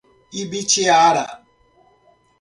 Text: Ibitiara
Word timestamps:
Ibitiara 0.41 1.25